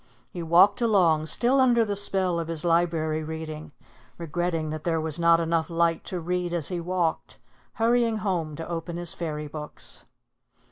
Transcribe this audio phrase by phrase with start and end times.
[0.31, 3.71] He walked along, still under the spell of his Library reading,
[4.17, 7.37] regretting that there was not enough light to read as he walked,
[7.73, 10.05] hurrying home to open his fairy books.